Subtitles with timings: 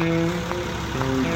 [0.00, 1.29] Música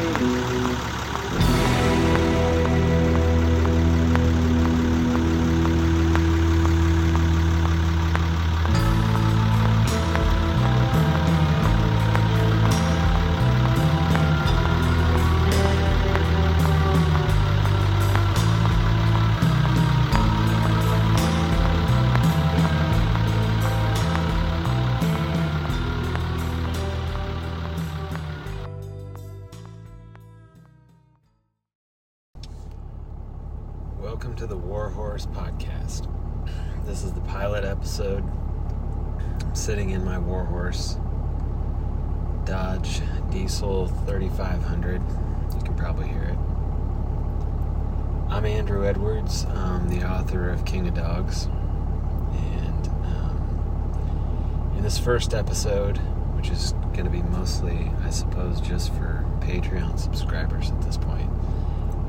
[40.35, 40.97] War Horse
[42.45, 45.01] Dodge Diesel 3500.
[45.55, 46.37] You can probably hear it.
[48.29, 51.45] I'm Andrew Edwards, I'm the author of King of Dogs.
[51.45, 55.99] And um, in this first episode,
[56.35, 61.31] which is going to be mostly, I suppose, just for Patreon subscribers at this point,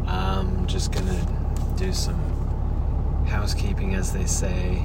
[0.08, 1.28] I'm just going to
[1.78, 2.18] do some
[3.30, 4.84] housekeeping, as they say,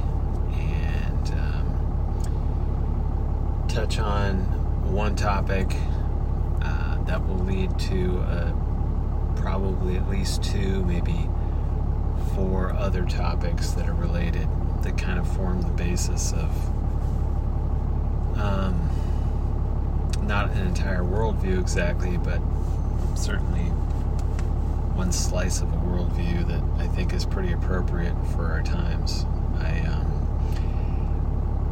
[0.53, 1.71] and um,
[3.71, 4.37] touch on
[4.93, 5.77] one topic
[6.61, 8.53] uh, that will lead to uh,
[9.37, 11.29] probably at least two, maybe
[12.35, 14.49] four other topics that are related
[14.83, 16.51] that kind of form the basis of
[18.37, 18.91] um,
[20.23, 22.41] not an entire worldview exactly, but
[23.15, 23.67] certainly
[24.97, 29.27] one slice of a worldview that I think is pretty appropriate for our times.
[29.59, 30.00] I um,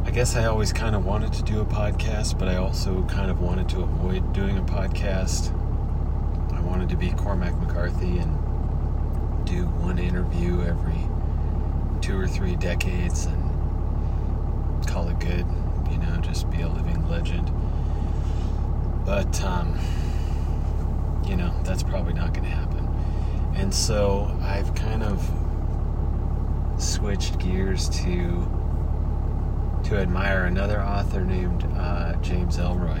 [0.09, 3.29] I guess I always kind of wanted to do a podcast, but I also kind
[3.29, 5.53] of wanted to avoid doing a podcast.
[6.51, 10.99] I wanted to be Cormac McCarthy and do one interview every
[12.01, 15.45] two or three decades and call it good,
[15.91, 17.51] you know, just be a living legend.
[19.05, 19.77] But um,
[21.23, 22.83] you know, that's probably not going to happen.
[23.55, 25.21] And so I've kind of
[26.81, 28.58] switched gears to
[29.89, 32.99] to admire another author named uh, James Ellroy,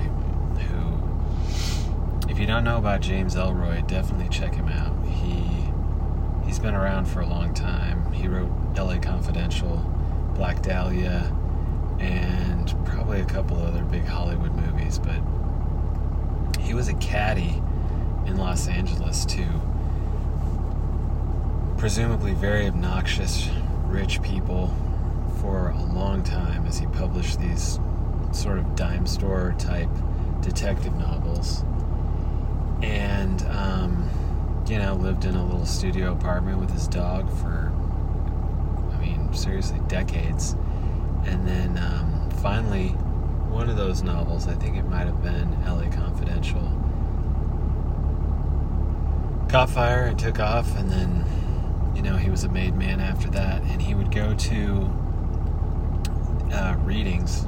[0.57, 4.95] who, if you don't know about James Ellroy, definitely check him out.
[5.07, 5.69] He
[6.47, 8.11] he's been around for a long time.
[8.11, 8.97] He wrote L.A.
[8.97, 9.77] Confidential,
[10.33, 11.31] Black Dahlia,
[11.99, 14.97] and probably a couple other big Hollywood movies.
[14.97, 15.21] But
[16.59, 17.61] he was a caddy
[18.25, 19.61] in Los Angeles too
[21.77, 23.47] presumably very obnoxious
[23.85, 24.69] rich people
[25.41, 27.79] for a long time as he published these
[28.31, 29.89] sort of dime store type
[30.41, 31.63] detective novels.
[32.81, 34.09] And, um,
[34.67, 37.71] you know, lived in a little studio apartment with his dog for,
[38.93, 40.55] I mean, seriously, decades.
[41.25, 42.89] And then um, finally,
[43.49, 46.61] one of those novels, I think it might have been LA Confidential,
[49.49, 51.25] caught fire and took off, and then
[51.95, 54.89] you know, he was a made man after that, and he would go to
[56.51, 57.45] uh, readings,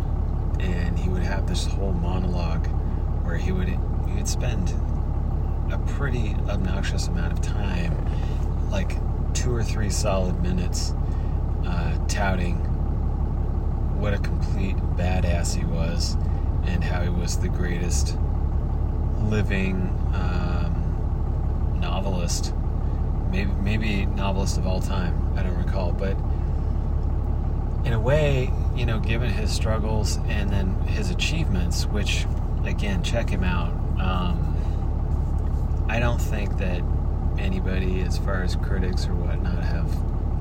[0.59, 2.67] and he would have this whole monologue
[3.25, 4.73] where he would he would spend
[5.71, 7.95] a pretty obnoxious amount of time,
[8.69, 8.97] like
[9.33, 10.93] two or three solid minutes,
[11.65, 12.57] uh, touting
[13.99, 16.15] what a complete badass he was,
[16.65, 18.17] and how he was the greatest
[19.23, 19.75] living
[20.13, 22.53] um, novelist
[23.31, 25.33] maybe maybe novelist of all time.
[25.37, 26.17] I don't recall, but
[27.83, 32.25] in a way, you know, given his struggles and then his achievements, which
[32.65, 33.71] again, check him out.
[33.99, 36.81] Um, I don't think that
[37.37, 39.91] anybody, as far as critics or whatnot, have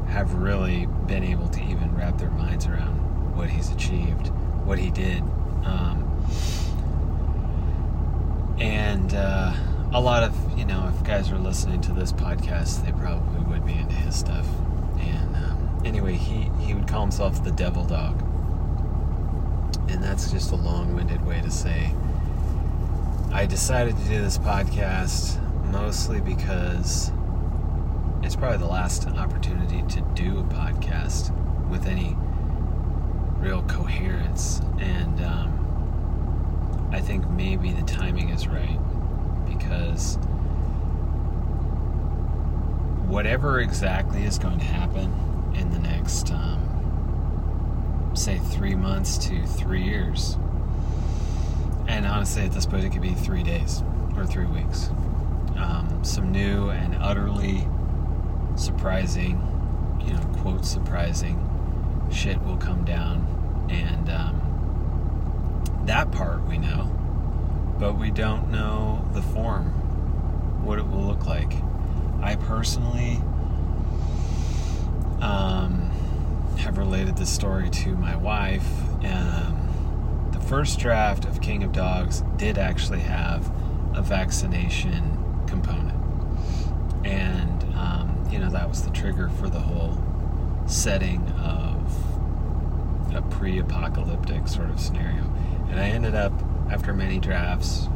[0.09, 2.97] have really been able to even wrap their minds around
[3.37, 4.29] what he's achieved,
[4.65, 5.21] what he did,
[5.65, 6.07] um,
[8.59, 9.15] and.
[9.15, 9.55] Uh,
[9.93, 13.67] a lot of you know if guys are listening to this podcast they probably would
[13.67, 14.47] be into his stuff
[15.85, 18.21] anyway he he would call himself the devil dog.
[19.89, 21.93] And that's just a long-winded way to say
[23.33, 25.41] i decided to do this podcast
[25.71, 27.13] mostly because
[28.23, 31.31] it's probably the last opportunity to do a podcast
[31.69, 32.17] with any
[33.39, 34.61] real coherence.
[34.81, 38.79] And um, i think maybe the timing is right
[39.49, 40.17] because
[43.07, 49.83] whatever exactly is going to happen in the next, um, say, three months to three
[49.83, 50.37] years,
[51.87, 53.83] and honestly, at this point, it could be three days
[54.17, 54.91] or three weeks.
[55.57, 57.67] Um, some new and utterly
[58.57, 59.41] surprising,
[60.07, 61.47] you know, quote surprising
[62.13, 66.97] shit will come down, and um, that part we know
[67.81, 69.65] but we don't know the form,
[70.63, 71.51] what it will look like.
[72.21, 73.23] I personally
[75.21, 75.91] um,
[76.59, 78.69] have related this story to my wife.
[79.05, 83.51] Um, the first draft of King of Dogs did actually have
[83.95, 85.99] a vaccination component.
[87.05, 89.99] And, um, you know, that was the trigger for the whole
[90.67, 95.25] setting of a pre apocalyptic sort of scenario.
[95.71, 96.33] And I ended up,
[96.71, 97.89] after many drafts,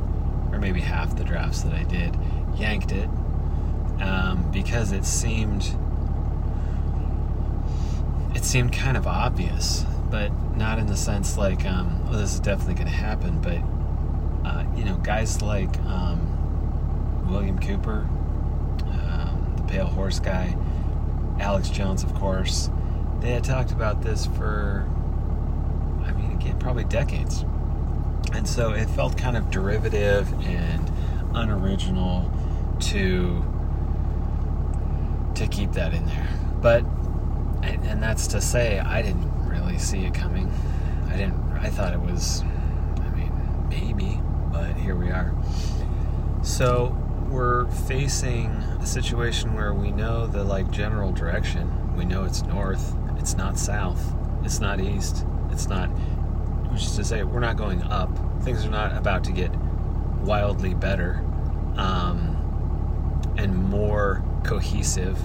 [0.53, 2.17] or maybe half the drafts that I did,
[2.56, 3.09] yanked it
[4.00, 5.76] um, because it seemed
[8.44, 12.41] it seemed kind of obvious, but not in the sense like, um, oh, this is
[12.41, 13.41] definitely going to happen.
[13.41, 13.56] But
[14.46, 18.06] uh, you know, guys like um, William Cooper,
[18.82, 20.55] um, the Pale Horse guy,
[21.41, 22.69] Alex Jones, of course,
[23.20, 24.87] they had talked about this for,
[26.05, 27.47] I mean, again, probably decades.
[28.35, 30.93] And so it felt kind of derivative and
[31.35, 32.31] unoriginal
[32.81, 33.43] to
[35.35, 36.29] to keep that in there.
[36.61, 36.85] But
[37.84, 40.50] and that's to say I didn't really see it coming.
[41.08, 44.20] I didn't I thought it was I mean, maybe,
[44.52, 45.34] but here we are.
[46.42, 46.96] So,
[47.31, 48.50] we're facing
[48.81, 51.96] a situation where we know the like general direction.
[51.96, 54.14] We know it's north, it's not south,
[54.44, 55.88] it's not east, it's not
[56.70, 58.10] which is to say we're not going up.
[58.42, 59.54] Things are not about to get
[60.22, 61.25] wildly better
[61.76, 65.19] um, and more cohesive.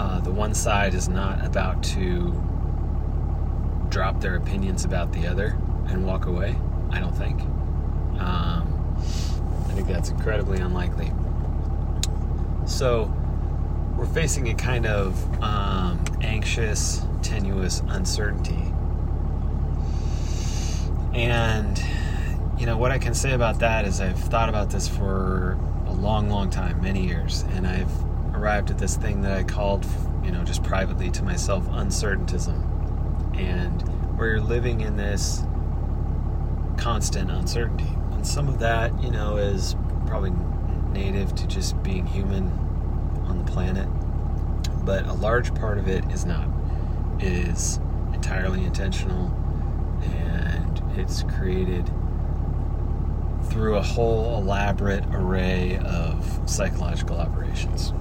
[0.00, 2.32] Uh, the one side is not about to
[3.90, 5.58] drop their opinions about the other
[5.88, 6.56] and walk away.
[6.90, 7.42] I don't think.
[8.18, 8.96] Um,
[9.68, 11.12] I think that's incredibly unlikely.
[12.64, 13.12] So
[13.94, 18.72] we're facing a kind of um, anxious, tenuous uncertainty.
[21.12, 21.78] And,
[22.58, 25.58] you know, what I can say about that is I've thought about this for
[25.88, 27.92] a long, long time, many years, and I've
[28.40, 29.86] arrived at this thing that I called,
[30.24, 32.66] you know, just privately to myself, uncertaintism.
[33.36, 33.82] And
[34.16, 35.42] where you're living in this
[36.76, 37.88] constant uncertainty.
[38.12, 39.76] And some of that, you know, is
[40.06, 40.32] probably
[40.92, 42.48] native to just being human
[43.26, 43.86] on the planet.
[44.84, 46.48] But a large part of it is not.
[47.18, 47.78] It is
[48.14, 49.26] entirely intentional
[50.02, 51.86] and it's created
[53.44, 57.92] through a whole elaborate array of psychological operations.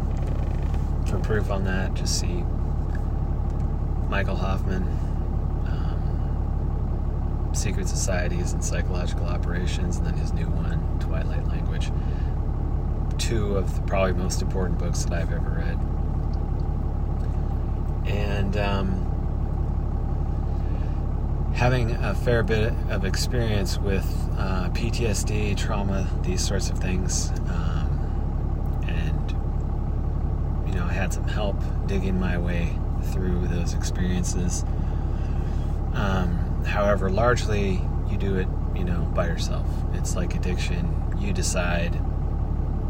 [1.09, 2.43] For proof on that, just see
[4.09, 4.83] Michael Hoffman,
[5.65, 11.91] um, Secret Societies and Psychological Operations, and then his new one, Twilight Language.
[13.17, 15.79] Two of the probably most important books that I've ever read.
[18.07, 19.09] And um,
[21.55, 24.05] having a fair bit of experience with
[24.37, 29.31] uh, PTSD, trauma, these sorts of things, um, and
[30.67, 31.55] you know, I had some help
[31.87, 32.77] digging my way
[33.13, 34.65] through those experiences.
[35.93, 39.65] Um, however, largely you do it, you know, by yourself.
[39.93, 41.15] It's like addiction.
[41.17, 41.97] You decide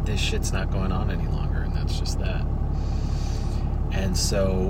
[0.06, 2.44] this shit's not going on any longer, and that's just that.
[3.92, 4.70] And so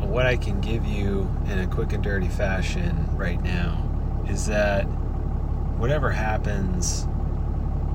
[0.00, 3.82] what I can give you in a quick and dirty fashion right now
[4.28, 4.82] is that
[5.78, 7.06] whatever happens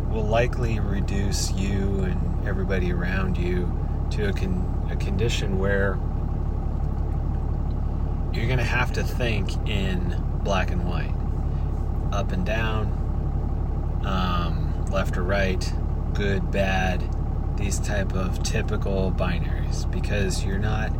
[0.10, 3.72] will likely reduce you and everybody around you
[4.12, 5.98] to a, con- a condition where
[8.34, 11.14] you're going to have to think in black and white,
[12.12, 12.92] up and down,
[14.06, 15.74] um, left or right,
[16.14, 17.04] good, bad,
[17.58, 19.90] these type of typical binaries.
[19.90, 20.92] Because you're not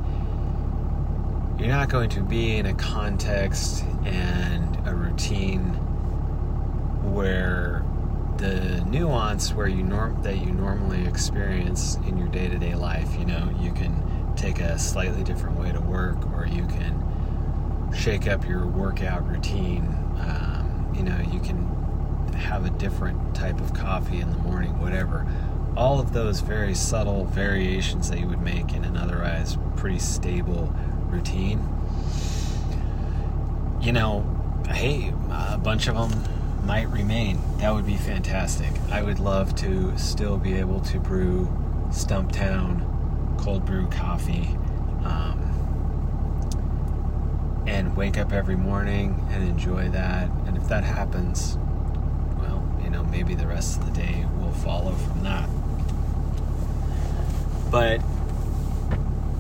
[1.58, 5.76] you're not going to be in a context and a routine
[7.14, 7.84] where
[8.42, 13.50] the nuance where you norm that you normally experience in your day-to-day life you know
[13.60, 13.96] you can
[14.36, 19.86] take a slightly different way to work or you can shake up your workout routine
[20.18, 21.72] um, you know you can
[22.42, 25.26] have a different type of coffee in the morning whatever.
[25.78, 30.74] All of those very subtle variations that you would make in an otherwise pretty stable
[31.08, 31.66] routine,
[33.80, 34.26] you know,
[34.70, 37.40] hey, a bunch of them might remain.
[37.58, 38.72] That would be fantastic.
[38.92, 41.48] I would love to still be able to brew
[41.90, 42.88] Stumptown
[43.38, 44.56] cold brew coffee
[45.04, 45.40] um,
[47.68, 50.30] and wake up every morning and enjoy that.
[50.46, 51.58] And if that happens,
[52.38, 55.50] well, you know, maybe the rest of the day will follow from that.
[57.72, 58.02] But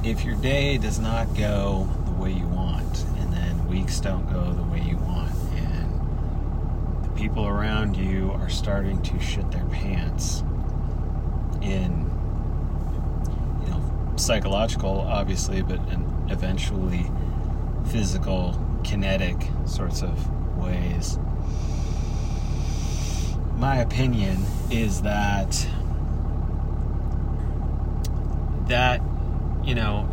[0.03, 4.51] if your day does not go the way you want, and then weeks don't go
[4.53, 5.31] the way you want,
[7.21, 10.41] people around you are starting to shit their pants
[11.61, 12.09] in
[13.61, 17.05] you know psychological obviously but in eventually
[17.91, 19.35] physical kinetic
[19.67, 21.19] sorts of ways.
[23.55, 25.51] My opinion is that
[28.67, 28.99] that
[29.63, 30.09] you know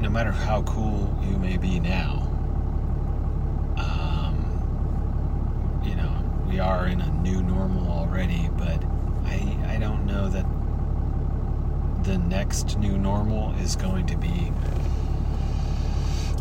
[0.00, 2.17] no matter how cool you may be now
[6.58, 8.82] we are in a new normal already, but
[9.26, 10.44] I, I don't know that
[12.02, 14.50] the next new normal is going to be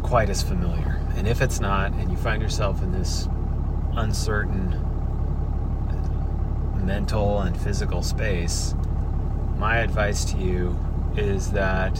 [0.01, 0.99] quite as familiar.
[1.17, 3.29] And if it's not, and you find yourself in this
[3.93, 4.71] uncertain
[6.83, 8.73] mental and physical space,
[9.57, 10.79] my advice to you
[11.15, 11.95] is that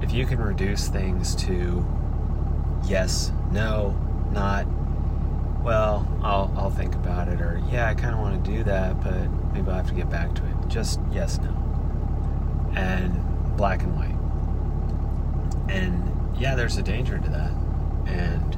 [0.00, 1.84] if you can reduce things to
[2.86, 3.98] yes, no,
[4.30, 4.64] not,
[5.62, 9.02] well, I'll, I'll think about it, or yeah, I kind of want to do that,
[9.02, 10.68] but maybe I'll have to get back to it.
[10.68, 11.50] Just yes, no.
[12.74, 14.16] And black and white.
[15.74, 17.52] And yeah, there's a danger to that.
[18.06, 18.56] And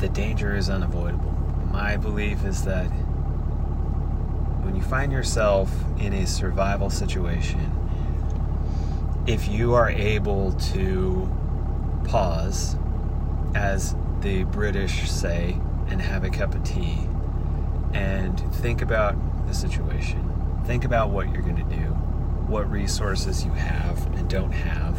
[0.00, 1.32] the danger is unavoidable.
[1.70, 2.86] My belief is that
[4.64, 7.70] when you find yourself in a survival situation,
[9.26, 11.30] if you are able to
[12.04, 12.77] pause
[13.54, 16.98] as the British say, and have a cup of tea
[17.92, 20.24] and think about the situation.
[20.66, 21.86] Think about what you're going to do,
[22.46, 24.98] what resources you have and don't have.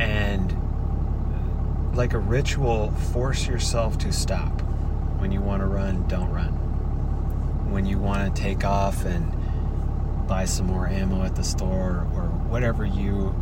[0.00, 0.54] And
[1.94, 4.62] like a ritual, force yourself to stop.
[5.18, 6.52] When you want to run, don't run.
[7.70, 12.28] When you want to take off and buy some more ammo at the store or
[12.48, 13.34] whatever you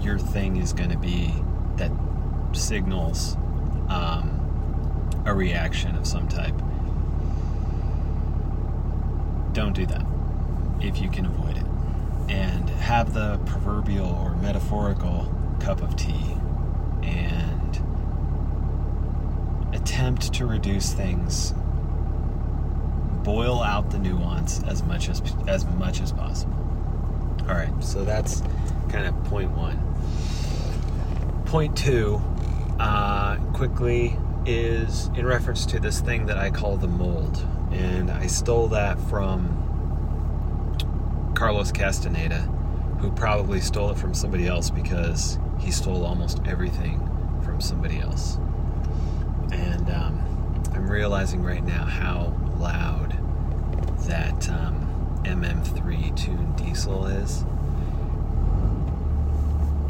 [0.00, 1.32] your thing is going to be
[2.64, 3.36] signals
[3.88, 6.56] um, a reaction of some type.
[9.52, 10.04] Don't do that
[10.80, 11.66] if you can avoid it.
[12.28, 16.36] And have the proverbial or metaphorical cup of tea
[17.02, 17.80] and
[19.74, 21.52] attempt to reduce things
[23.22, 26.54] boil out the nuance as much as as much as possible.
[27.48, 28.42] All right, so that's
[28.88, 31.44] kind of point 1.
[31.46, 32.22] Point 2
[32.78, 34.16] uh, quickly
[34.46, 37.46] is in reference to this thing that I call the mold.
[37.72, 39.60] And I stole that from
[41.34, 42.40] Carlos Castaneda,
[43.00, 47.00] who probably stole it from somebody else because he stole almost everything
[47.44, 48.38] from somebody else.
[49.52, 53.12] And um, I'm realizing right now how loud
[54.06, 57.44] that um, MM3 tune diesel is.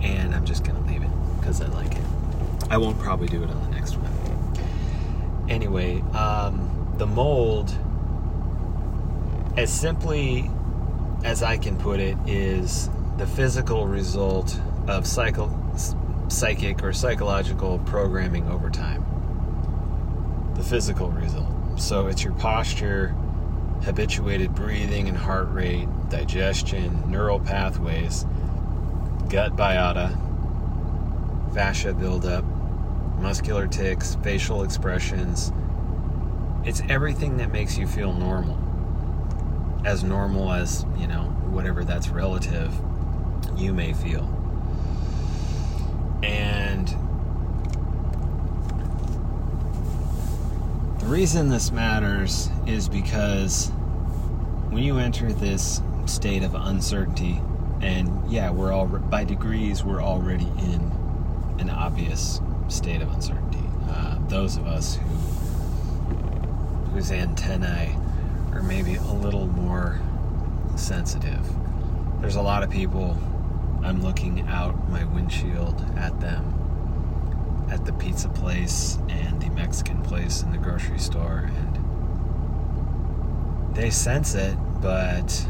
[0.03, 1.11] And I'm just going to leave it
[1.41, 2.05] because I like it.
[2.71, 5.49] I won't probably do it on the next one.
[5.49, 7.77] Anyway, um, the mold,
[9.57, 10.51] as simply
[11.25, 15.51] as I can put it, is the physical result of psycho,
[16.29, 19.05] psychic or psychological programming over time.
[20.57, 21.49] The physical result.
[21.77, 23.09] So it's your posture,
[23.83, 28.25] habituated breathing and heart rate, digestion, neural pathways,
[29.29, 30.13] gut biota,
[31.55, 32.44] fascia buildup,
[33.35, 35.51] muscular tics, facial expressions.
[36.65, 38.57] It's everything that makes you feel normal.
[39.85, 42.73] As normal as, you know, whatever that's relative
[43.57, 44.23] you may feel.
[46.23, 46.87] And
[51.01, 53.71] the reason this matters is because
[54.71, 57.41] when you enter this state of uncertainty,
[57.81, 60.93] and yeah, we're all by degrees, we're already in
[61.59, 63.63] an obvious state of uncertainty.
[63.89, 65.15] Uh, those of us who
[66.95, 67.99] whose antennae
[68.53, 70.01] are maybe a little more
[70.77, 71.45] sensitive.
[72.21, 73.19] There's a lot of people.
[73.83, 76.53] I'm looking out my windshield at them
[77.71, 84.35] at the pizza place and the Mexican place in the grocery store, and they sense
[84.35, 85.49] it, but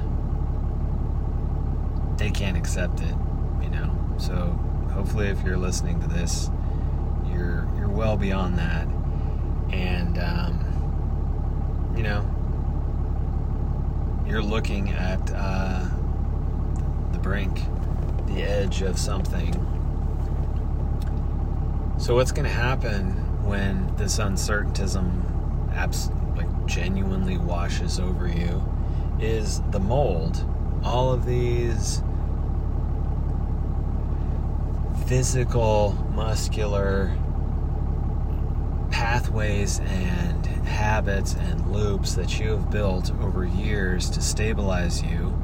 [2.16, 3.14] they can't accept it,
[3.62, 3.94] you know.
[4.16, 4.34] So
[4.94, 6.48] hopefully, if you're listening to this,
[7.94, 8.86] well beyond that,
[9.72, 12.28] and um, you know
[14.26, 15.86] you're looking at uh,
[17.12, 17.60] the brink,
[18.26, 19.52] the edge of something.
[21.98, 23.12] So what's going to happen
[23.44, 28.62] when this uncertaintism abs- like genuinely washes over you
[29.20, 30.44] is the mold.
[30.82, 32.02] All of these
[35.06, 37.16] physical, muscular
[39.34, 45.36] pathways and habits and loops that you have built over years to stabilize you.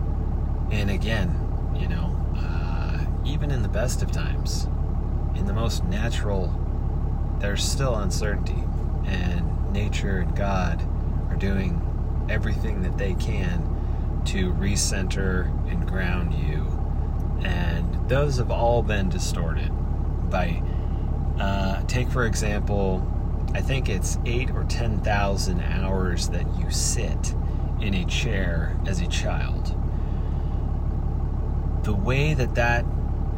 [0.71, 4.69] And again, you know, uh, even in the best of times,
[5.35, 6.55] in the most natural,
[7.41, 8.63] there's still uncertainty.
[9.07, 10.81] And nature and God
[11.29, 11.83] are doing
[12.31, 16.65] everything that they can to recenter and ground you.
[17.45, 19.73] And those have all been distorted
[20.31, 20.63] by,
[21.41, 23.05] uh, take for example,
[23.53, 27.35] I think it's eight or 10,000 hours that you sit
[27.81, 29.75] in a chair as a child.
[31.83, 32.85] The way that that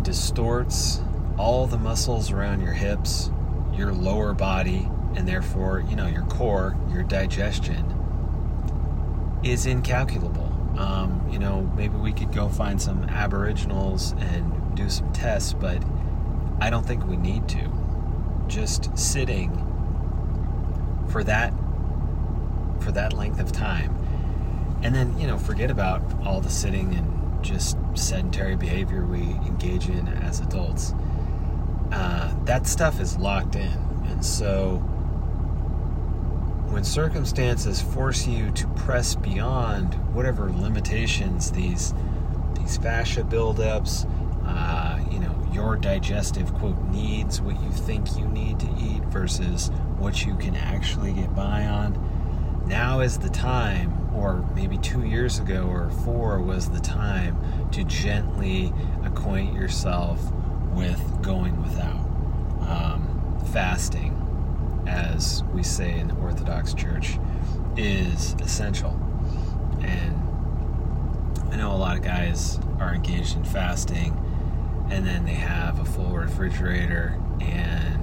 [0.02, 1.00] distorts
[1.38, 3.30] all the muscles around your hips,
[3.72, 7.86] your lower body, and therefore, you know, your core, your digestion
[9.42, 10.48] is incalculable.
[10.78, 15.82] Um, you know, maybe we could go find some aboriginals and do some tests, but
[16.60, 17.70] I don't think we need to.
[18.46, 19.71] Just sitting
[21.12, 21.52] for that
[22.80, 23.94] for that length of time,
[24.82, 29.88] and then you know, forget about all the sitting and just sedentary behavior we engage
[29.88, 30.94] in as adults.
[31.92, 34.82] Uh, that stuff is locked in, and so
[36.72, 41.92] when circumstances force you to press beyond whatever limitations these
[42.54, 44.08] these fascia buildups,
[44.46, 49.70] uh, you know, your digestive quote needs, what you think you need to eat versus
[50.02, 52.64] what you can actually get by on.
[52.66, 57.38] Now is the time, or maybe two years ago or four was the time
[57.70, 58.72] to gently
[59.04, 60.20] acquaint yourself
[60.72, 62.00] with going without.
[62.68, 64.18] Um, fasting,
[64.88, 67.18] as we say in the Orthodox Church,
[67.76, 68.90] is essential.
[69.82, 70.20] And
[71.52, 74.18] I know a lot of guys are engaged in fasting
[74.90, 78.01] and then they have a full refrigerator and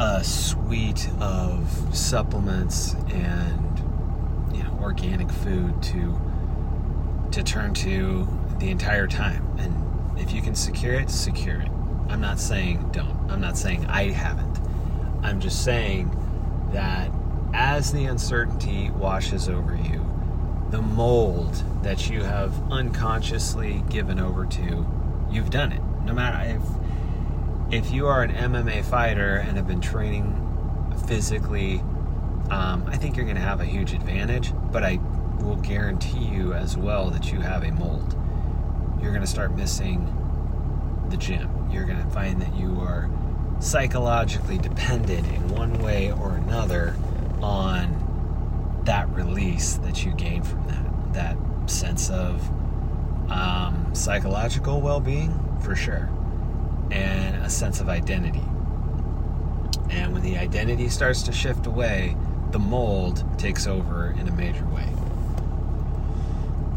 [0.00, 3.78] a suite of supplements and
[4.56, 6.18] you know organic food to
[7.30, 8.26] to turn to
[8.58, 9.46] the entire time.
[9.58, 11.68] And if you can secure it secure it.
[12.08, 13.30] I'm not saying don't.
[13.30, 14.58] I'm not saying i haven't.
[15.22, 16.10] I'm just saying
[16.72, 17.10] that
[17.52, 20.06] as the uncertainty washes over you
[20.70, 24.86] the mold that you have unconsciously given over to
[25.30, 25.82] you've done it.
[26.04, 26.62] No matter if
[27.70, 30.36] if you are an MMA fighter and have been training
[31.06, 31.78] physically,
[32.50, 34.52] um, I think you're going to have a huge advantage.
[34.72, 34.98] But I
[35.38, 38.16] will guarantee you as well that you have a mold.
[39.00, 40.16] You're going to start missing
[41.10, 41.68] the gym.
[41.70, 43.08] You're going to find that you are
[43.60, 46.96] psychologically dependent in one way or another
[47.40, 50.86] on that release that you gain from that.
[51.12, 52.40] That sense of
[53.30, 56.10] um, psychological well being, for sure
[56.90, 58.42] and a sense of identity.
[59.90, 62.16] And when the identity starts to shift away,
[62.50, 64.86] the mold takes over in a major way.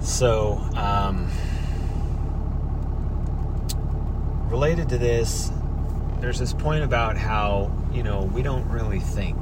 [0.01, 1.29] So, um,
[4.49, 5.51] related to this,
[6.19, 9.37] there's this point about how, you know, we don't really think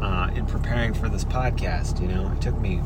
[0.00, 2.00] uh, in preparing for this podcast.
[2.00, 2.80] You know, it took me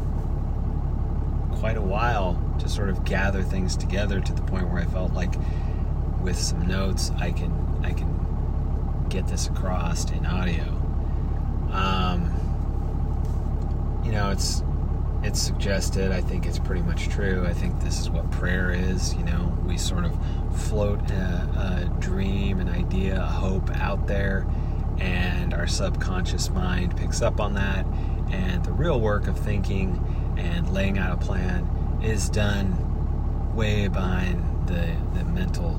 [1.52, 5.12] quite a while to sort of gather things together to the point where I felt
[5.12, 5.34] like
[6.22, 7.52] with some notes, I can
[7.82, 10.64] I can get this across in audio.
[11.72, 12.36] Um,
[14.04, 14.62] you know, it's
[15.22, 16.12] it's suggested.
[16.12, 17.46] I think it's pretty much true.
[17.46, 19.14] I think this is what prayer is.
[19.14, 20.12] You know, we sort of
[20.56, 24.46] float a, a dream, an idea, a hope out there,
[24.98, 27.86] and our subconscious mind picks up on that.
[28.30, 29.98] And the real work of thinking
[30.38, 31.68] and laying out a plan
[32.02, 32.76] is done
[33.54, 35.74] way behind the, the mental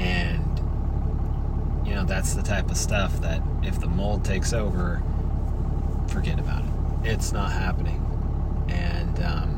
[0.00, 0.58] and,
[1.86, 5.00] you know, that's the type of stuff that if the mold takes over,
[6.08, 6.70] forget about it.
[7.12, 8.04] It's not happening.
[8.68, 9.56] And, um,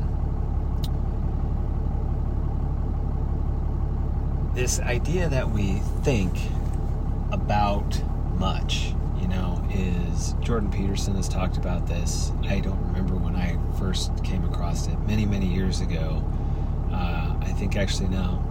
[4.53, 6.37] this idea that we think
[7.31, 7.99] about
[8.37, 12.31] much, you know, is Jordan Peterson has talked about this.
[12.43, 16.23] I don't remember when I first came across it many, many years ago.
[16.91, 18.43] Uh, I think actually now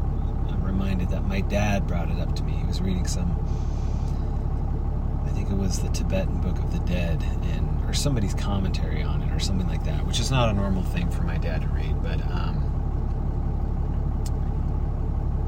[0.48, 2.54] I'm reminded that my dad brought it up to me.
[2.54, 3.41] He was reading some,
[5.42, 7.20] think it was the Tibetan Book of the Dead,
[7.54, 10.84] and or somebody's commentary on it, or something like that, which is not a normal
[10.84, 12.68] thing for my dad to read, but um,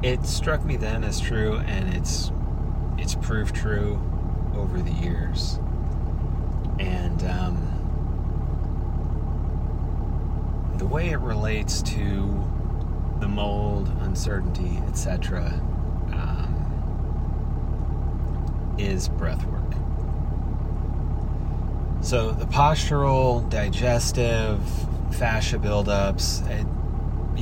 [0.02, 2.32] it struck me then as true, and it's
[2.98, 4.00] it's proved true
[4.56, 5.60] over the years,
[6.80, 7.56] and um,
[10.78, 12.44] the way it relates to
[13.20, 15.52] the mold, uncertainty, etc.
[16.12, 16.50] Um,
[18.76, 19.63] is breath work.
[22.04, 24.60] So the postural, digestive,
[25.12, 26.66] fascia buildups, it,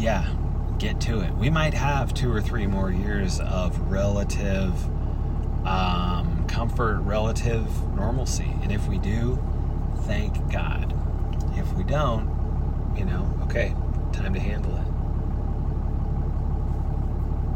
[0.01, 0.33] yeah,
[0.79, 1.35] get to it.
[1.35, 4.73] We might have two or three more years of relative
[5.67, 8.55] um, comfort, relative normalcy.
[8.63, 9.43] And if we do,
[10.03, 10.97] thank God.
[11.57, 12.31] If we don't,
[12.97, 13.75] you know, okay,
[14.13, 14.87] time to handle it.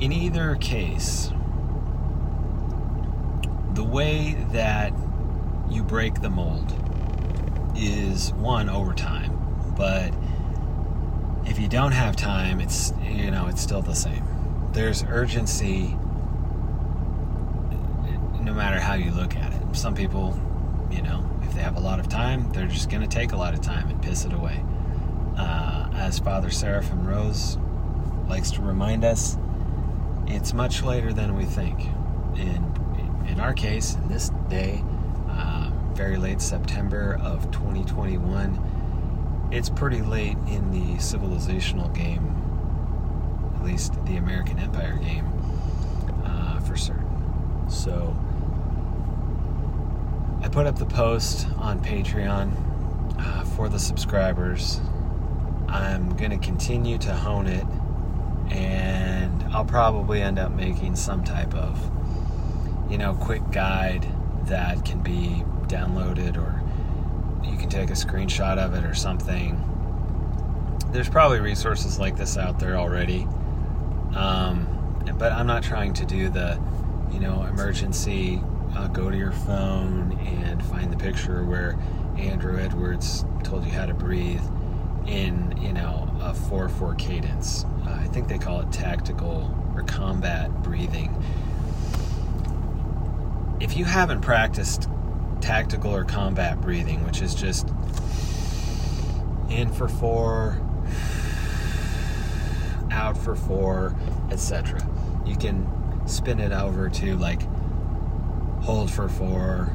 [0.04, 1.30] In either case,
[3.74, 4.92] the way that
[5.70, 6.82] you break the mold
[7.78, 10.12] is one over time, but
[11.46, 14.24] if you don't have time, it's you know it's still the same.
[14.72, 15.96] There's urgency,
[18.40, 19.76] no matter how you look at it.
[19.76, 20.38] Some people,
[20.90, 23.36] you know, if they have a lot of time, they're just going to take a
[23.36, 24.62] lot of time and piss it away.
[25.36, 27.58] Uh, as Father Seraphim Rose
[28.28, 29.36] likes to remind us,
[30.26, 31.80] it's much later than we think.
[32.36, 32.74] In
[33.28, 34.82] in our case, in this day,
[35.96, 38.76] very late September of 2021
[39.52, 42.32] it's pretty late in the civilizational game,
[43.56, 45.26] at least the American Empire game,
[46.24, 47.70] uh, for certain.
[47.70, 48.16] So
[50.42, 52.52] I put up the post on Patreon
[53.18, 54.80] uh, for the subscribers.
[55.68, 57.66] I'm going to continue to hone it,
[58.50, 61.78] and I'll probably end up making some type of,
[62.90, 64.06] you know, quick guide
[64.46, 66.62] that can be downloaded or
[67.48, 69.62] you can take a screenshot of it or something.
[70.92, 73.26] There's probably resources like this out there already.
[74.14, 74.72] Um,
[75.18, 76.60] but I'm not trying to do the,
[77.12, 78.42] you know, emergency
[78.74, 81.78] uh, go to your phone and find the picture where
[82.18, 84.42] Andrew Edwards told you how to breathe
[85.06, 87.64] in, you know, a 4 4 cadence.
[87.86, 91.22] Uh, I think they call it tactical or combat breathing.
[93.60, 94.88] If you haven't practiced
[95.40, 97.68] tactical or combat breathing, which is just
[99.50, 100.60] in for four,
[102.90, 103.94] out for four,
[104.30, 104.86] etc.
[105.24, 105.66] You can
[106.06, 107.42] spin it over to like
[108.62, 109.74] hold for four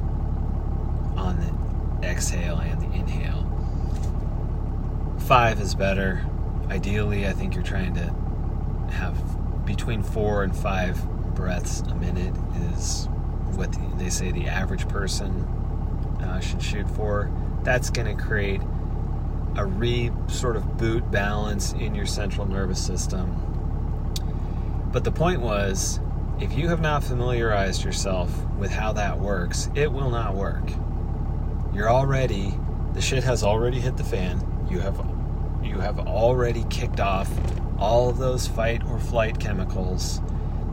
[1.15, 3.47] on the exhale and the inhale.
[5.19, 6.25] Five is better.
[6.69, 8.13] Ideally, I think you're trying to
[8.93, 9.15] have
[9.65, 11.01] between four and five
[11.35, 12.35] breaths a minute
[12.73, 13.07] is
[13.55, 15.31] what the, they say the average person
[16.21, 17.31] uh, should shoot for.
[17.63, 18.61] That's going to create
[19.57, 23.47] a re sort of boot balance in your central nervous system.
[24.91, 25.99] But the point was,
[26.39, 30.63] if you have not familiarized yourself with how that works, it will not work.
[31.73, 32.53] You're already
[32.93, 34.67] the shit has already hit the fan.
[34.69, 35.05] You have
[35.63, 37.29] you have already kicked off
[37.77, 40.21] all of those fight or flight chemicals.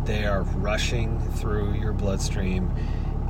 [0.08, 2.74] They are rushing through your bloodstream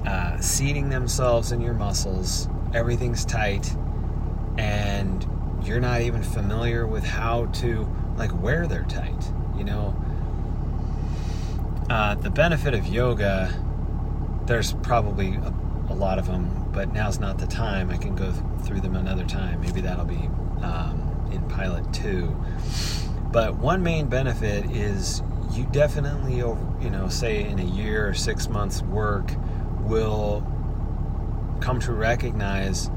[0.06, 2.48] uh, seating themselves in your muscles.
[2.72, 3.74] Everything's tight,
[4.56, 5.26] and
[5.64, 7.84] you're not even familiar with how to
[8.16, 9.32] like where they're tight.
[9.56, 10.04] You know,
[11.90, 13.52] uh, the benefit of yoga.
[14.46, 15.52] There's probably a,
[15.90, 17.90] a, lot of them, but now's not the time.
[17.90, 18.30] I can go
[18.62, 19.60] through them another time.
[19.60, 20.30] Maybe that'll be
[20.62, 22.36] um, in pilot two.
[23.32, 25.22] But one main benefit is
[25.58, 29.32] you definitely, over you know, say in a year or six months work
[29.80, 30.46] will
[31.60, 32.90] come to recognize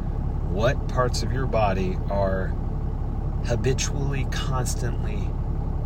[0.49, 2.47] what parts of your body are
[3.45, 5.27] habitually, constantly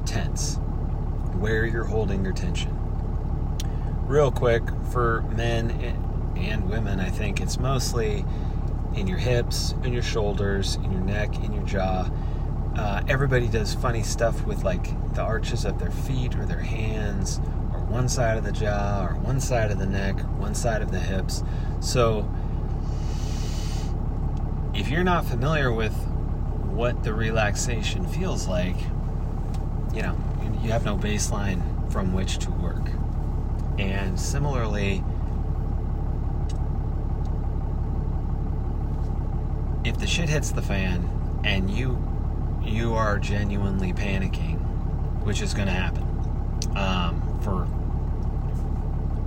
[0.05, 0.57] tense,
[1.37, 2.77] where you're holding your tension.
[4.05, 5.71] Real quick, for men
[6.35, 8.25] and women, I think it's mostly
[8.95, 12.09] in your hips, in your shoulders, in your neck, in your jaw.
[12.77, 17.39] Uh, everybody does funny stuff with like the arches of their feet or their hands
[17.73, 20.91] or one side of the jaw or one side of the neck, one side of
[20.91, 21.43] the hips.
[21.79, 22.29] So
[24.73, 25.93] if you're not familiar with
[26.65, 28.75] what the relaxation feels like,
[29.93, 30.17] you know,
[30.61, 32.89] you have no baseline from which to work.
[33.79, 35.01] And similarly,
[39.85, 41.09] if the shit hits the fan
[41.45, 42.01] and you
[42.65, 44.59] you are genuinely panicking,
[45.23, 46.03] which is going to happen
[46.75, 47.67] um, for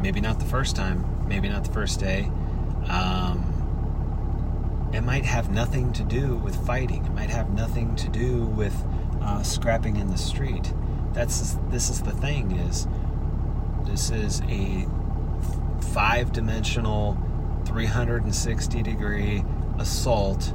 [0.01, 2.31] maybe not the first time, maybe not the first day.
[2.89, 3.55] Um,
[4.93, 7.05] it might have nothing to do with fighting.
[7.05, 8.75] It might have nothing to do with
[9.21, 10.73] uh, scrapping in the street.
[11.13, 12.87] That's this is the thing is
[13.85, 14.87] this is a
[15.93, 17.17] five-dimensional,
[17.67, 19.45] 360 degree
[19.79, 20.53] assault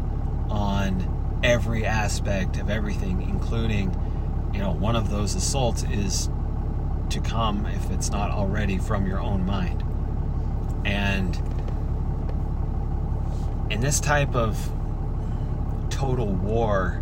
[0.50, 1.13] on
[1.44, 3.94] every aspect of everything, including
[4.54, 6.30] you know one of those assaults is
[7.10, 9.84] to come if it's not already from your own mind.
[10.86, 11.36] And
[13.70, 14.58] in this type of
[15.90, 17.02] total war,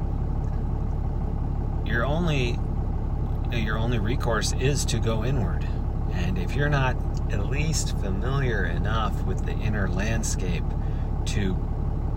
[1.85, 2.59] your only
[3.51, 5.67] your only recourse is to go inward.
[6.13, 6.95] And if you're not
[7.31, 10.63] at least familiar enough with the inner landscape
[11.25, 11.53] to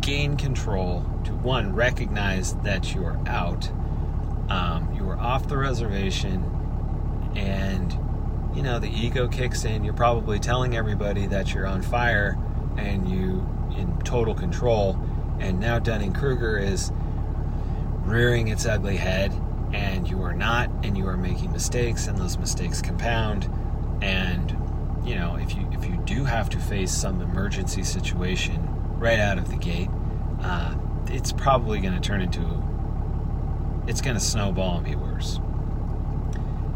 [0.05, 3.71] gain control, to one, recognize that you are out,
[4.51, 6.45] um, you are off the reservation,
[7.35, 7.97] and
[8.55, 9.83] you know the ego kicks in.
[9.83, 12.39] You're probably telling everybody that you're on fire
[12.77, 15.01] and you in total control.
[15.41, 16.93] And now Dunning Kruger is
[18.03, 19.33] rearing its ugly head,
[19.73, 23.51] and you are not, and you are making mistakes, and those mistakes compound.
[24.03, 24.51] And
[25.03, 28.74] you know, if you if you do have to face some emergency situation
[29.05, 29.91] right out of the gate,
[30.41, 30.75] uh,
[31.09, 32.41] it's probably going to turn into
[33.87, 35.39] it's going to snowball and be worse.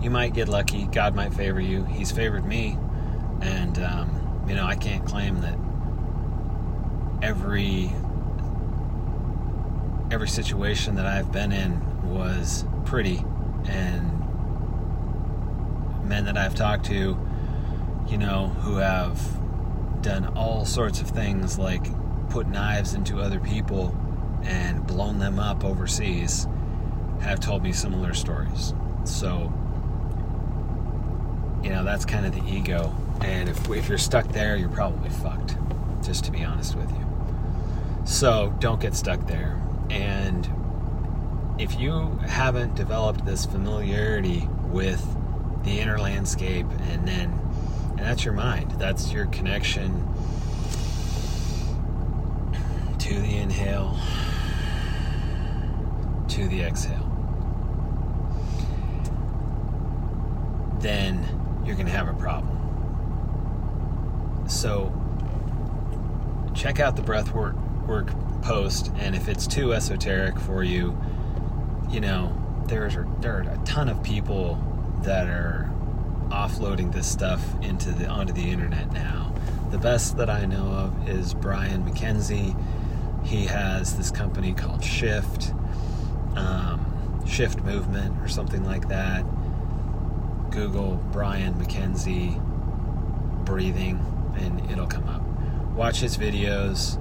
[0.03, 0.85] You might get lucky.
[0.89, 1.85] God might favor you.
[1.85, 2.77] He's favored me,
[3.41, 5.59] and um, you know I can't claim that
[7.23, 7.91] every
[10.11, 13.25] every situation that I've been in was pretty
[13.69, 14.13] and
[16.07, 17.19] men that I've talked to
[18.07, 19.19] you know who have
[20.03, 21.87] done all sorts of things like
[22.31, 23.97] put knives into other people
[24.45, 26.47] and blown them up overseas
[27.21, 28.73] have told me similar stories.
[29.05, 29.53] So
[31.63, 32.95] you know that's kind of the ego.
[33.21, 35.57] And if, if you're stuck there you're probably fucked
[36.05, 37.07] just to be honest with you.
[38.05, 39.61] So don't get stuck there.
[39.91, 40.49] And
[41.59, 45.05] if you haven't developed this familiarity with
[45.65, 47.33] the inner landscape and then
[47.91, 48.71] and that's your mind.
[48.79, 50.07] That's your connection
[53.09, 53.99] to the inhale
[56.29, 57.05] to the exhale
[60.81, 61.27] then
[61.65, 62.55] you're going to have a problem
[64.49, 64.93] so
[66.55, 68.11] check out the breath work work
[68.43, 70.97] post, and if it's too esoteric for you,
[71.91, 74.63] you know, there's there are a ton of people
[75.03, 75.71] that are
[76.29, 79.33] offloading this stuff into the onto the internet now.
[79.71, 82.57] The best that I know of is Brian McKenzie.
[83.29, 85.53] He has this company called Shift,
[86.35, 89.23] um, Shift Movement, or something like that.
[90.51, 92.43] Google Brian McKenzie
[93.45, 94.01] breathing,
[94.39, 95.23] and it'll come up.
[95.77, 96.99] Watch his videos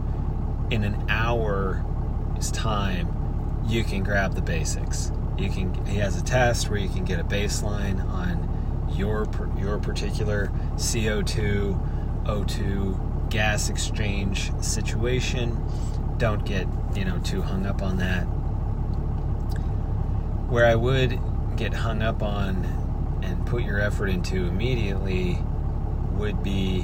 [0.70, 5.12] in an hour's time, you can grab the basics.
[5.38, 5.86] You can.
[5.86, 12.26] He has a test where you can get a baseline on your your particular CO2,
[12.26, 15.64] O2 gas exchange situation.
[16.18, 18.24] Don't get you know too hung up on that.
[20.50, 21.20] Where I would
[21.56, 22.66] get hung up on
[23.24, 25.40] and put your effort into immediately
[26.14, 26.82] would be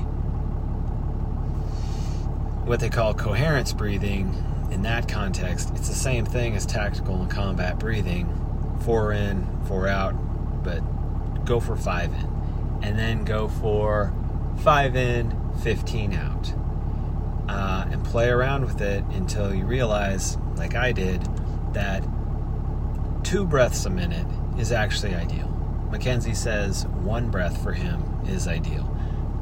[2.65, 4.33] what they call coherence breathing
[4.71, 8.27] in that context, it's the same thing as tactical and combat breathing
[8.81, 10.13] four in, four out,
[10.63, 10.79] but
[11.45, 12.79] go for five in.
[12.81, 14.13] And then go for
[14.57, 16.53] five in, 15 out.
[17.47, 21.21] Uh, and play around with it until you realize, like I did,
[21.73, 22.03] that
[23.23, 24.27] two breaths a minute
[24.57, 25.49] is actually ideal.
[25.91, 28.89] Mackenzie says one breath for him is ideal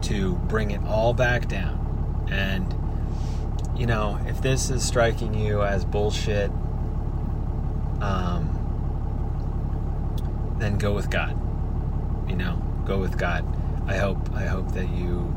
[0.02, 2.28] to bring it all back down.
[2.32, 2.76] And
[3.80, 6.52] you know, if this is striking you as bullshit,
[8.02, 8.58] um,
[10.60, 11.38] then go with God.
[12.30, 13.46] You know, go with God.
[13.88, 15.36] I hope I hope that you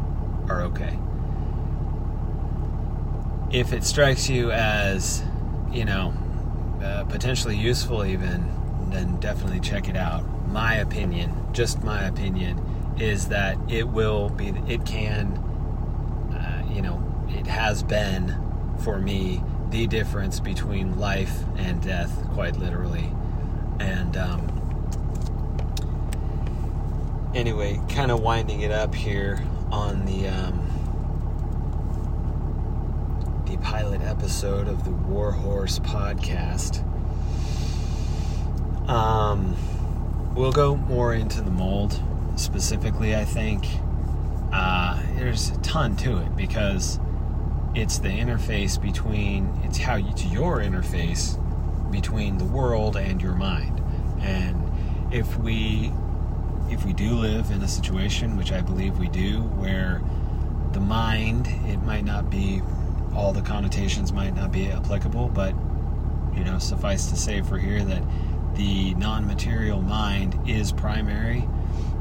[0.48, 0.98] are okay.
[3.54, 5.22] If it strikes you as,
[5.70, 6.12] you know,
[6.82, 8.50] uh, potentially useful, even,
[8.90, 10.24] then definitely check it out.
[10.48, 12.58] My opinion, just my opinion,
[12.98, 15.36] is that it will be, it can,
[16.32, 18.36] uh, you know, it has been
[18.80, 19.40] for me
[19.70, 23.08] the difference between life and death, quite literally.
[23.78, 24.50] And um,
[27.36, 29.40] anyway, kind of winding it up here
[29.70, 30.63] on the um,
[33.54, 36.82] the pilot episode of the Warhorse podcast.
[38.88, 39.54] Um,
[40.34, 42.00] we'll go more into the mold
[42.34, 43.14] specifically.
[43.14, 43.64] I think
[44.52, 46.98] uh, there's a ton to it because
[47.76, 51.38] it's the interface between it's how you, it's your interface
[51.92, 53.80] between the world and your mind
[54.20, 55.92] and if we
[56.70, 60.00] if we do live in a situation which i believe we do where
[60.72, 62.62] the mind it might not be
[63.14, 65.54] all the connotations might not be applicable but
[66.36, 68.02] you know suffice to say for here that
[68.54, 71.46] the non-material mind is primary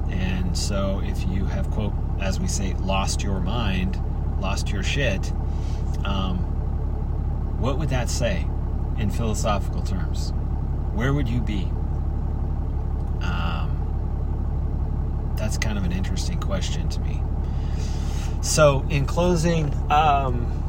[0.10, 4.00] and so if you have quote as we say lost your mind
[4.44, 5.32] lost your shit,
[6.04, 6.38] um,
[7.60, 8.46] what would that say
[9.00, 10.34] in philosophical terms?
[10.94, 11.64] Where would you be?
[13.22, 17.24] Um, that's kind of an interesting question to me.
[18.42, 20.63] So, in closing, um,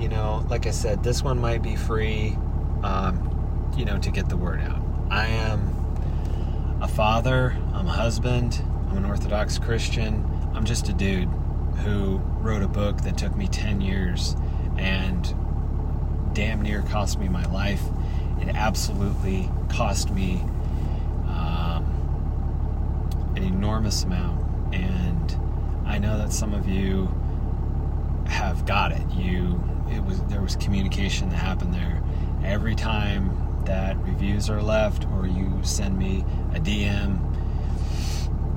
[0.00, 2.36] you know, like I said, this one might be free,
[2.82, 4.80] um, you know, to get the word out.
[5.10, 11.28] I am a father, I'm a husband, I'm an Orthodox Christian, I'm just a dude
[11.84, 14.36] who wrote a book that took me 10 years
[14.78, 15.34] and
[16.32, 17.82] damn near cost me my life.
[18.40, 20.40] It absolutely cost me
[21.26, 21.84] um,
[23.36, 24.74] an enormous amount.
[24.74, 25.36] And
[25.86, 27.08] I know that some of you
[28.30, 29.02] have got it.
[29.10, 32.02] You, it was there was communication that happened there.
[32.44, 37.18] Every time that reviews are left, or you send me a DM,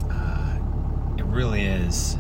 [0.10, 2.18] uh, it really is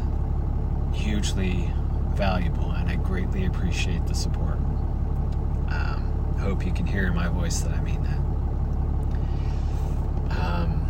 [0.93, 1.71] hugely
[2.15, 4.57] valuable, and I greatly appreciate the support.
[5.69, 8.19] Um, hope you can hear in my voice that I mean that.
[10.37, 10.89] Um,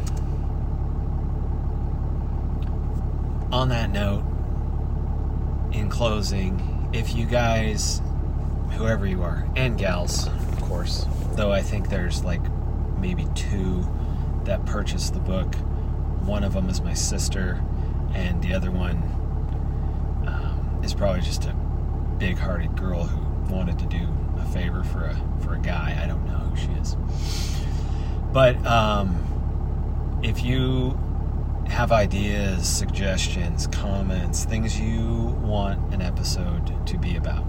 [3.51, 4.23] on that note,
[5.83, 8.01] in closing, if you guys,
[8.71, 12.41] whoever you are, and gals, of course, though I think there's like
[12.99, 13.85] maybe two
[14.45, 15.53] that purchased the book.
[16.25, 17.61] One of them is my sister,
[18.13, 18.95] and the other one
[20.25, 21.53] um, is probably just a
[22.17, 24.07] big-hearted girl who wanted to do
[24.39, 25.99] a favor for a for a guy.
[26.01, 26.95] I don't know who she is,
[28.31, 30.97] but um, if you
[31.67, 37.43] have ideas, suggestions, comments, things you want an episode to be about,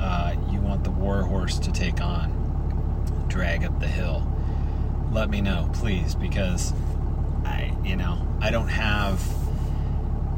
[0.00, 4.26] uh, you want the war horse to take on, drag up the hill.
[5.10, 6.72] Let me know, please, because
[7.44, 9.20] I, you know, I don't have.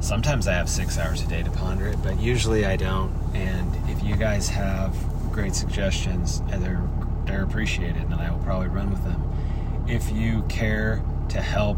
[0.00, 3.12] Sometimes I have six hours a day to ponder it, but usually I don't.
[3.34, 4.96] And if you guys have
[5.30, 6.82] great suggestions, they're
[7.26, 9.22] they're appreciated, and I will probably run with them.
[9.86, 11.76] If you care to help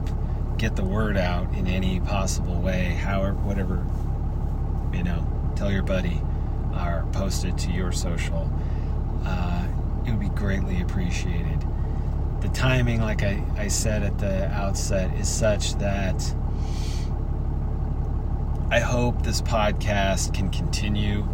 [0.62, 3.84] get the word out in any possible way, however, whatever,
[4.96, 6.20] you know, tell your buddy
[6.72, 8.48] or post it to your social.
[9.24, 9.66] Uh,
[10.06, 11.58] it would be greatly appreciated.
[12.42, 16.22] The timing, like I, I said at the outset, is such that
[18.70, 21.26] I hope this podcast can continue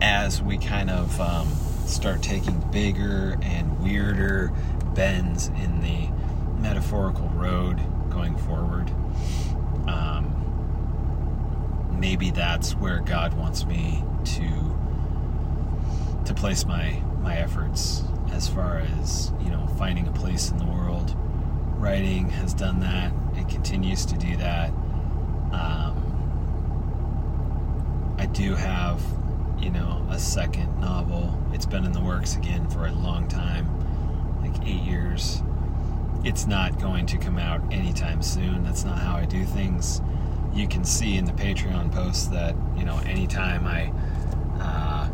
[0.00, 1.48] as we kind of um,
[1.86, 4.52] start taking bigger and weirder
[4.94, 6.23] bends in the
[6.64, 8.88] metaphorical road going forward.
[9.86, 10.30] Um,
[12.00, 14.48] maybe that's where God wants me to
[16.24, 20.64] to place my my efforts as far as you know finding a place in the
[20.64, 21.14] world.
[21.76, 23.12] Writing has done that.
[23.36, 24.70] It continues to do that.
[25.52, 26.00] Um,
[28.18, 29.02] I do have
[29.60, 31.38] you know a second novel.
[31.52, 33.68] It's been in the works again for a long time,
[34.40, 35.42] like eight years
[36.24, 38.64] it's not going to come out anytime soon.
[38.64, 40.00] That's not how I do things.
[40.54, 43.92] You can see in the Patreon posts that, you know, anytime I
[44.60, 45.08] uh,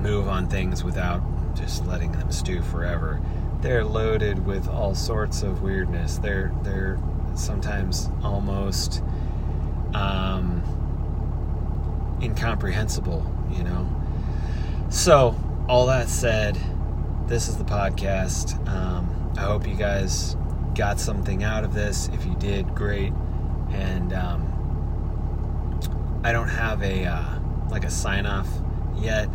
[0.00, 1.22] move on things without
[1.54, 3.20] just letting them stew forever,
[3.60, 6.18] they're loaded with all sorts of weirdness.
[6.18, 6.98] They're, they're
[7.34, 9.02] sometimes almost
[9.94, 10.62] um,
[12.22, 13.86] incomprehensible, you know?
[14.90, 15.36] So,
[15.68, 16.58] all that said,
[17.26, 18.66] this is the podcast.
[18.66, 20.36] Um, I hope you guys
[20.74, 22.08] got something out of this.
[22.12, 23.12] If you did, great.
[23.70, 24.42] And um,
[26.24, 27.38] I don't have a uh,
[27.70, 28.48] like a sign off
[28.96, 29.28] yet,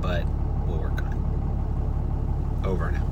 [0.00, 0.24] but
[0.64, 2.66] we'll work on it.
[2.68, 3.07] Over now.